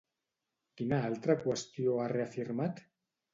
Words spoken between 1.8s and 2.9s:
ha reafirmat?